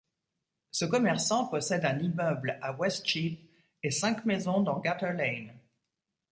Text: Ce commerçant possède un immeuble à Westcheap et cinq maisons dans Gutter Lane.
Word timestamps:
Ce 0.71 0.83
commerçant 0.83 1.45
possède 1.45 1.85
un 1.85 1.99
immeuble 1.99 2.57
à 2.63 2.73
Westcheap 2.73 3.39
et 3.83 3.91
cinq 3.91 4.25
maisons 4.25 4.61
dans 4.61 4.79
Gutter 4.79 5.13
Lane. 5.13 5.53